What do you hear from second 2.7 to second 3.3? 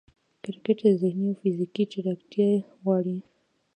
غواړي.